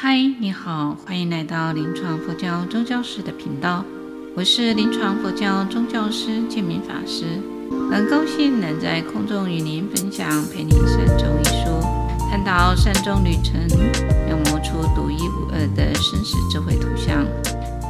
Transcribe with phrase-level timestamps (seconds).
[0.00, 3.84] 嗨，你好，欢迎来到临床佛教宗教师的频道，
[4.36, 7.24] 我是临床佛教宗教师建明法师，
[7.90, 11.82] 很高兴能在空中与您分享《陪你善终》一书，
[12.30, 13.60] 探讨善终旅程，
[14.24, 17.26] 描摹出独一无二的生死智慧图像，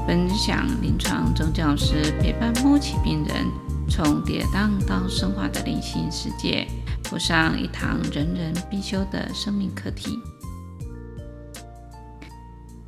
[0.06, 3.46] 分享临床宗教师陪伴末期病人
[3.86, 6.66] 从跌宕到升华的灵性世界，
[7.02, 10.18] 补上一堂人人必修的生命课题。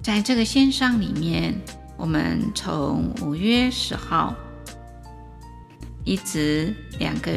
[0.02, 1.54] 在这个线上里面，
[1.96, 4.34] 我们从五月十号
[6.04, 7.30] 一直两个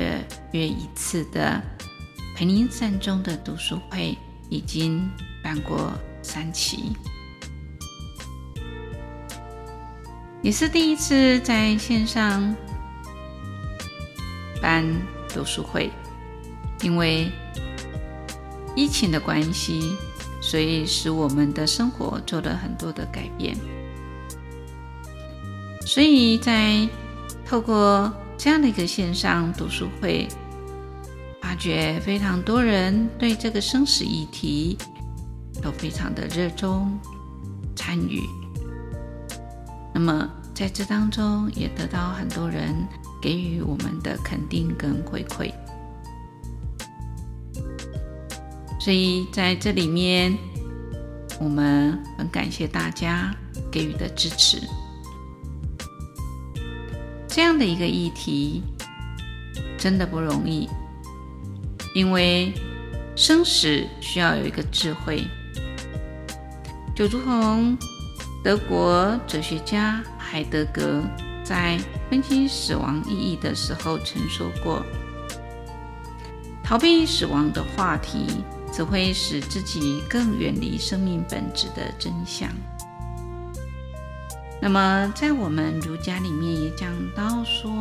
[0.54, 1.62] 月一次的
[2.36, 4.18] 陪您善终的读书会，
[4.50, 5.10] 已经
[5.44, 6.94] 办过三期，
[10.42, 12.56] 也是第一次在线上
[14.62, 14.86] 办
[15.34, 15.92] 读书会，
[16.82, 17.30] 因为
[18.74, 19.98] 疫情的关系。
[20.54, 23.58] 所以使我们的生活做了很多的改变，
[25.84, 26.88] 所以在
[27.44, 30.28] 透过这样的一个线上读书会，
[31.42, 34.78] 发觉非常多人对这个生死议题
[35.60, 37.00] 都非常的热衷
[37.76, 38.22] 参与。
[39.92, 42.76] 那么在这当中也得到很多人
[43.20, 45.52] 给予我们的肯定跟回馈。
[48.84, 50.38] 所以在这里面，
[51.40, 53.34] 我们很感谢大家
[53.72, 54.62] 给予的支持。
[57.30, 58.62] 这样的一个议题
[59.78, 60.68] 真的不容易，
[61.96, 62.52] 因为
[63.16, 65.24] 生死需要有一个智慧。
[66.94, 67.78] 就如同
[68.44, 71.02] 德国哲学家海德格
[71.42, 74.86] 在分析死亡意义的时候曾说过
[76.62, 78.44] ：“逃避死亡的话题。”
[78.74, 82.50] 只会使自己更远离生命本质的真相。
[84.60, 87.72] 那么，在我们儒家里面也讲到说：“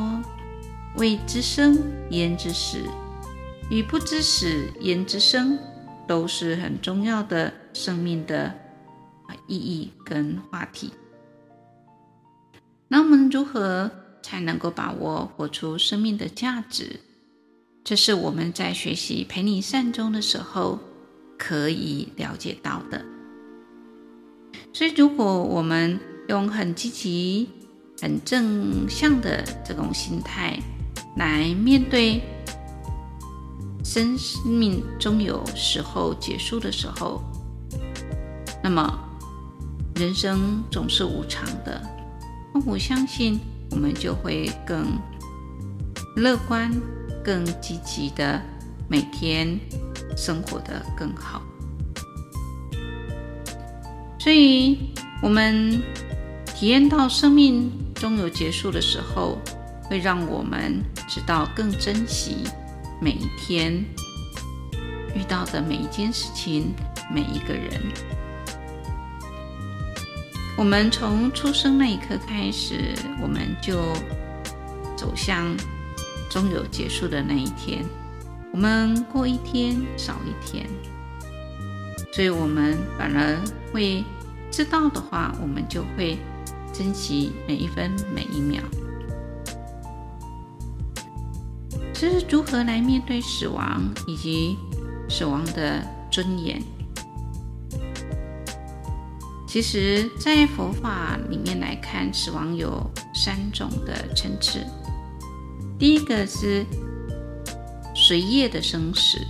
[0.97, 1.79] 未知生，
[2.11, 2.79] 焉知死？
[3.71, 5.59] 与不知死，焉知生？”
[6.07, 8.53] 都是很重要的生命的
[9.47, 10.93] 意义跟话题。
[12.89, 13.91] 那我们如何
[14.21, 17.01] 才能够把握活出生命的价值？
[17.85, 20.79] 这是我们在学习陪你善终的时候
[21.45, 23.05] 可以了解到的。
[24.73, 25.99] 所以，如果我们
[26.29, 27.51] 用很积极、
[28.01, 30.57] 很正向的这种心态
[31.17, 32.23] 来面对
[33.83, 34.17] 生
[34.47, 37.21] 命终有时候结束的时候，
[38.63, 38.99] 那么
[39.97, 41.83] 人生总是无常的。
[42.55, 43.41] 那我相信，
[43.73, 44.87] 我们就会更
[46.15, 46.71] 乐观。
[47.25, 48.43] 更积极的
[48.89, 49.57] 每天
[50.17, 51.43] 生活得更好，
[54.19, 54.93] 所以
[55.23, 55.83] 我们
[56.55, 59.39] 体验到生命终有结束的时候，
[59.85, 62.45] 会让我们知道更珍惜
[63.01, 63.85] 每一天
[65.15, 66.75] 遇到的每一件事情，
[67.11, 67.81] 每一个人。
[70.57, 73.93] 我们从出生那一刻开始，我们就
[74.97, 75.57] 走向。
[76.31, 77.85] 终有结束的那一天，
[78.53, 80.67] 我们过一天少一天，
[82.13, 83.41] 所以我们反而
[83.73, 84.05] 会
[84.51, 86.19] 知道的话，我们就会
[86.71, 88.63] 珍惜每一分每一秒。
[91.95, 94.59] 这是如何来面对死亡以及
[95.09, 96.63] 死亡的尊严？
[99.47, 104.61] 其实，在佛法里面来看，死亡有三种的层次。
[105.79, 106.67] 第一个是
[108.13, 109.27] 随业的生死，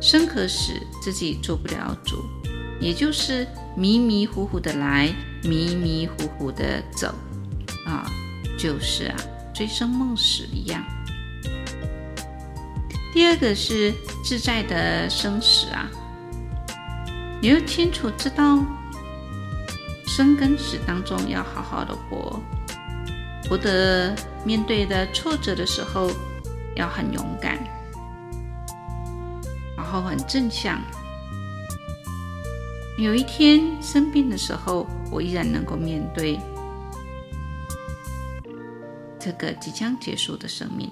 [0.00, 0.72] 生和死
[1.02, 2.24] 自己做不了主，
[2.80, 3.46] 也就是
[3.76, 7.14] 迷迷糊糊的来，迷迷糊糊的走，
[7.86, 8.10] 啊，
[8.58, 9.16] 就是啊，
[9.54, 10.82] 醉生梦死一样。
[13.12, 13.92] 第二个是
[14.24, 15.86] 自在的生死啊，
[17.42, 18.64] 你要清楚知道
[20.06, 22.40] 生跟死当中要好好的活。
[23.46, 26.10] 活得面对的挫折的时候，
[26.76, 27.58] 要很勇敢，
[29.94, 30.82] 然后很正向。
[32.98, 36.36] 有一天生病的时候，我依然能够面对
[39.20, 40.90] 这个即将结束的生命。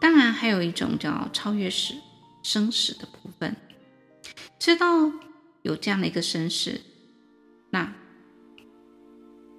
[0.00, 1.94] 当然，还有一种叫超越死、
[2.44, 3.56] 生死的部分，
[4.60, 5.10] 知道
[5.62, 6.80] 有这样的一个生死，
[7.70, 7.92] 那。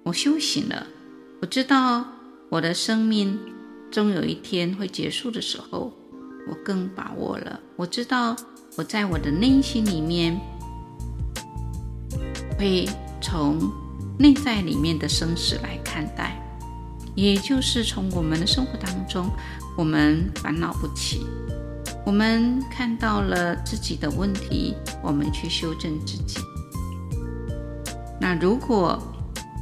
[0.04, 0.86] 我修行了，
[1.42, 2.06] 我知道
[2.48, 3.38] 我的生命
[3.90, 5.92] 终有一天会结束的时候，
[6.48, 7.58] 我更把握了。
[7.76, 8.36] 我知道
[8.76, 10.40] 我在我的内心里面，
[12.58, 12.88] 会
[13.20, 13.58] 从
[14.18, 16.40] 内在里面的生死来看待，
[17.14, 19.30] 也就是从我们的生活当中，
[19.76, 21.26] 我们烦恼不起，
[22.04, 26.38] 我们看到了自己的问题，我们去修正自己。
[28.20, 29.02] 那如果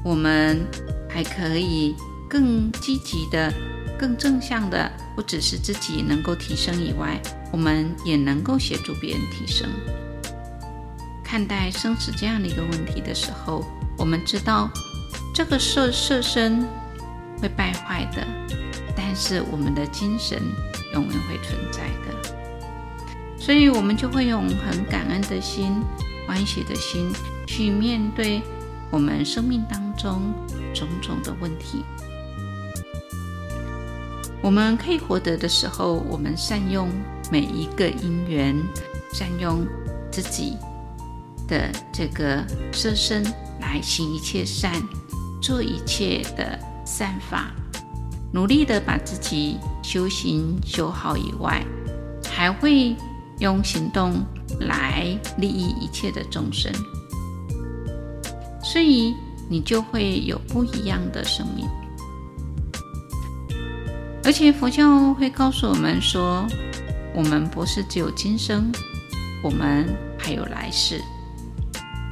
[0.04, 0.60] 我们
[1.08, 1.94] 还可以
[2.28, 3.52] 更积极的、
[3.98, 7.20] 更正向的，不只是自己能够提升以外，
[7.50, 9.68] 我们也能够协助别人提升。
[11.22, 13.64] 看待生死这样的一个问题的时候，
[13.96, 14.70] 我们知道
[15.34, 16.66] 这个色色身
[17.40, 18.26] 会败坏的，
[18.96, 20.40] 但是我们的精神
[20.94, 22.36] 永远会存在的。
[23.38, 25.82] 所以，我们就会用很感恩的心、
[26.28, 27.12] 欢喜的心
[27.46, 28.40] 去面对
[28.90, 30.32] 我们生命当中
[30.72, 31.84] 种种的问题。
[34.42, 36.88] 我们可以获得的时候，我们善用
[37.30, 38.60] 每一个因缘，
[39.12, 39.64] 善用
[40.10, 40.56] 自己
[41.46, 43.22] 的这个色身
[43.60, 44.72] 来行一切善，
[45.40, 47.52] 做一切的善法，
[48.32, 51.64] 努力的把自己修行修好以外，
[52.28, 52.96] 还会
[53.38, 54.24] 用行动
[54.58, 56.72] 来利益一切的众生，
[58.60, 59.14] 所以
[59.48, 61.64] 你就会有不一样的生命。
[64.24, 66.46] 而且佛教会告诉我们说，
[67.12, 68.70] 我们不是只有今生，
[69.42, 71.02] 我们还有来世。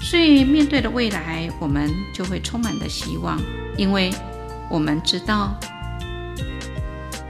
[0.00, 3.40] 所以面对的未来，我们就会充满的希望，
[3.76, 4.12] 因为
[4.68, 5.54] 我们知道，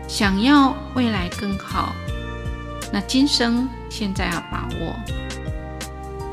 [0.08, 1.94] 想要未来更好，
[2.90, 4.96] 那今生现在要把握。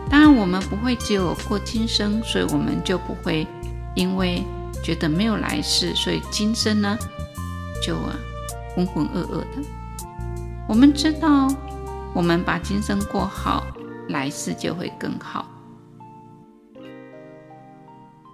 [0.10, 3.46] 当然，我们不会只有过今生，所以我们就不会
[3.94, 4.42] 因为
[4.82, 6.98] 觉得没有来世，所以今生呢，
[7.86, 7.94] 就。
[8.78, 9.68] 浑浑噩噩的，
[10.70, 11.48] 我们知道，
[12.14, 13.66] 我们把今生过好，
[14.10, 15.50] 来世就会更好。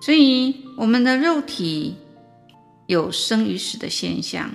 [0.01, 1.95] 所以，我们的肉体
[2.87, 4.49] 有生与死的现象，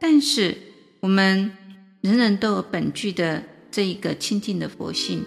[0.00, 0.58] 但是
[0.98, 1.52] 我们
[2.00, 5.24] 人人都有本具的这一个清净的佛性。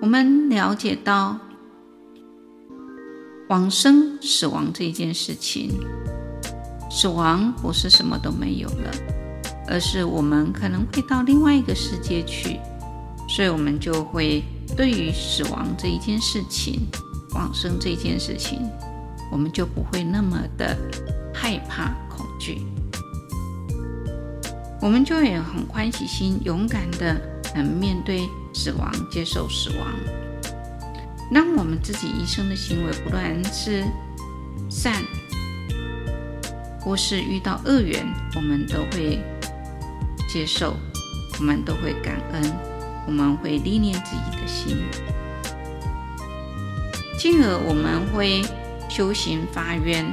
[0.00, 1.36] 我们了解到
[3.48, 5.72] 往生、死亡这一件事情。
[6.94, 8.90] 死亡不是什么都没有了，
[9.66, 12.60] 而是我们可能会到另外一个世界去，
[13.30, 14.44] 所以我们就会
[14.76, 16.86] 对于死亡这一件事情、
[17.34, 18.68] 往生这一件事情，
[19.32, 20.76] 我们就不会那么的
[21.32, 22.60] 害怕、恐惧，
[24.78, 27.18] 我们就也很欢喜心、勇敢的
[27.54, 29.88] 能面对死亡、接受死亡，
[31.32, 33.82] 让我们自己一生的行为，不断是
[34.68, 35.02] 善。
[36.84, 39.20] 或是遇到恶缘，我们都会
[40.28, 40.76] 接受，
[41.38, 42.42] 我们都会感恩，
[43.06, 44.76] 我们会历练自己的心，
[47.18, 48.42] 进而我们会
[48.88, 50.04] 修行发愿，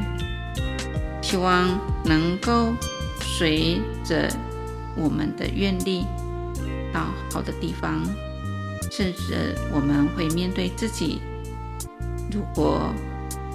[1.21, 1.67] 希望
[2.05, 2.73] 能够
[3.19, 4.29] 随着
[4.95, 6.05] 我们的愿力
[6.93, 8.01] 到好的地方，
[8.91, 11.21] 甚至我们会面对自己，
[12.31, 12.93] 如果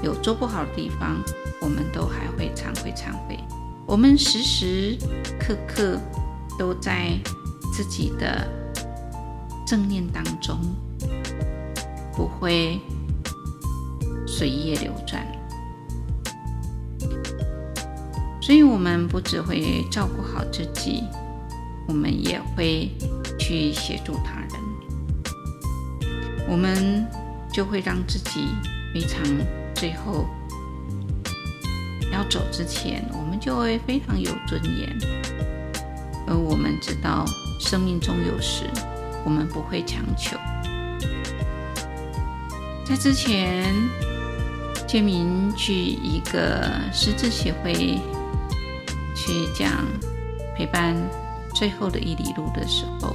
[0.05, 1.21] 有做不好的地方。
[1.61, 3.39] 我们都还会忏悔忏悔，
[3.87, 4.99] 我们时时
[5.41, 5.99] 刻刻
[6.59, 7.19] 都在
[7.73, 8.47] 自己的
[9.67, 10.61] 正念当中，
[12.13, 12.79] 不会
[14.27, 15.27] 随业流转。
[18.43, 21.05] 所以，我们不只会照顾好自己，
[21.89, 22.91] 我们也会
[23.39, 24.61] 去协助他人，
[26.47, 27.07] 我们
[27.51, 28.49] 就会让自己
[28.93, 29.23] 非常
[29.85, 30.25] 最后。
[32.11, 34.89] 要走之前，我们就会非常有尊严。
[36.27, 37.27] 而我们知道，
[37.61, 38.65] 生命中有时
[39.27, 40.39] 我们不会强求。
[42.87, 43.75] 在之前，
[44.87, 48.01] 建明去一个失智协会
[49.15, 49.85] 去讲
[50.57, 50.97] 陪伴
[51.55, 53.15] 最后的一里路的时候，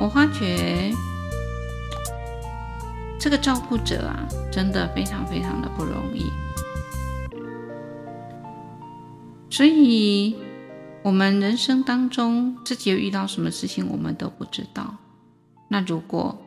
[0.00, 0.90] 我发觉
[3.20, 6.30] 这个照顾者啊，真的非常非常的不容易。
[9.50, 10.36] 所以，
[11.02, 14.94] 我们人生当中自己遇到什么事情，我们都不知道。
[15.68, 16.40] 那如果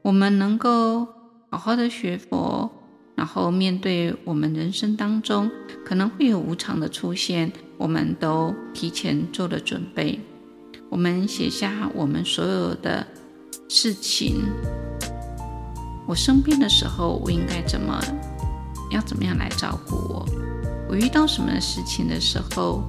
[0.00, 1.06] 我们能够
[1.50, 2.70] 好好的学佛，
[3.14, 5.50] 然后面对我们人生当中
[5.84, 10.18] 可能会有无常的出现，我们都提前做了准备。
[10.88, 13.06] 我们写下我们所有的
[13.68, 14.42] 事情。
[16.06, 18.02] 我生病的时候，我应该怎么，
[18.90, 20.26] 要怎么样来照顾我？
[20.88, 22.82] 我遇到什么事情的时候，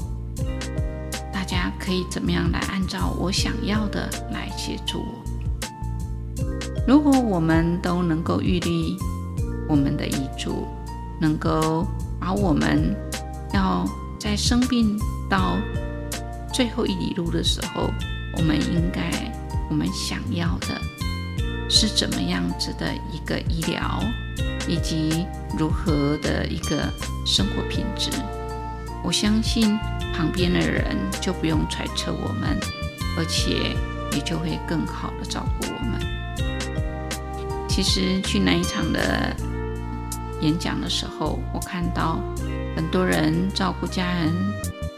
[1.32, 6.44] 大家可以怎么样来按照我想要的来协助我。
[6.86, 8.98] 如果我们都能够预立
[9.70, 10.68] 我们的遗嘱，
[11.22, 11.88] 能够
[12.20, 12.94] 把我们
[13.54, 13.86] 要
[14.20, 15.56] 在生病到
[16.52, 17.90] 最后一里路的时候，
[18.38, 19.02] 我们应该
[19.70, 20.82] 我们想要的
[21.76, 24.00] 是怎么样子的一个医疗，
[24.68, 25.26] 以及
[25.58, 26.88] 如何的一个
[27.26, 28.12] 生活品质。
[29.04, 29.76] 我相信
[30.14, 32.60] 旁边的人就不用揣测我们，
[33.18, 33.76] 而且
[34.16, 36.00] 也就会更好的照顾我们。
[37.68, 39.36] 其实去那一场的。
[40.42, 42.20] 演讲的时候，我看到
[42.76, 44.34] 很多人照顾家人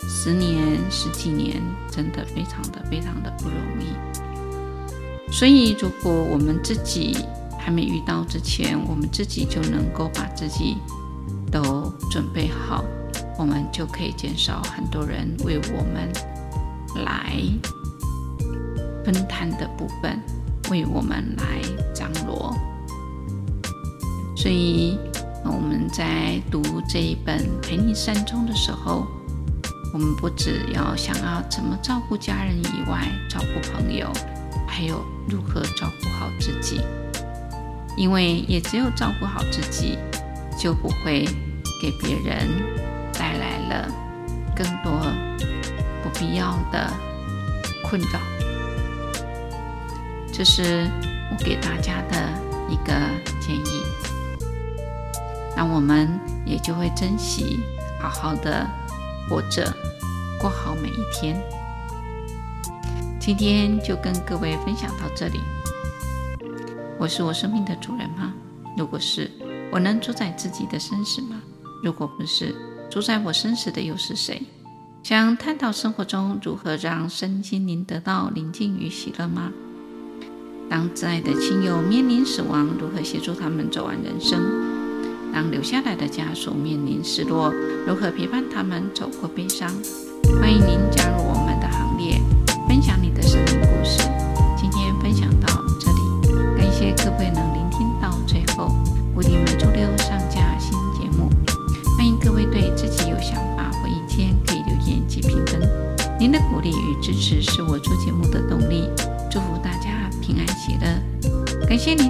[0.09, 3.93] 十年、十几年，真的非常的、非常的不容易。
[5.37, 7.17] 所以，如果我们自己
[7.59, 10.77] 还没遇到之前，我们自己就能够把自己
[11.51, 12.85] 都准备好，
[13.37, 16.09] 我们就可以减少很多人为我们
[17.03, 17.37] 来
[19.03, 20.17] 分摊的部分，
[20.71, 21.61] 为我们来
[21.93, 22.55] 张罗。
[24.37, 24.97] 所以。
[25.47, 29.05] 我们在读这一本《陪你善终》的时候，
[29.93, 34.11] 我们不只要想要怎么照顾家人以外，照顾朋友，
[34.67, 36.81] 还有如何照顾好自己。
[37.97, 39.97] 因为也只有照顾好自己，
[40.59, 41.25] 就不会
[41.81, 42.49] 给别人
[43.13, 43.89] 带来了
[44.53, 44.91] 更多
[46.03, 46.91] 不必要的
[47.85, 48.19] 困扰。
[50.33, 50.91] 这是
[51.31, 52.29] 我给大家的
[52.69, 52.93] 一个
[53.39, 53.81] 建议。
[55.55, 57.61] 那我们也就会珍惜，
[58.01, 58.67] 好好的
[59.29, 59.73] 活着，
[60.37, 61.41] 过好每一天。
[63.25, 65.39] 今天就跟各位分享到这里。
[66.99, 68.31] 我是我生命的主人吗？
[68.77, 69.31] 如果是，
[69.71, 71.41] 我能主宰自己的生死吗？
[71.81, 72.53] 如果不是，
[72.87, 74.43] 主宰我生死的又是谁？
[75.01, 79.51] 想探讨生活中如何让身心灵得到宁静与喜乐吗？
[80.69, 84.39] 当挚爱的亲友面临死亡，如何协助他们走完人生？
[85.33, 87.51] 当留下来的家属面临失落，
[87.87, 89.67] 如何陪伴他们走过悲伤？
[90.39, 92.21] 欢迎您加入我们的行列，
[92.67, 93.01] 分享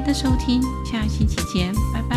[0.05, 2.14] 的收听，下星期见，拜拜。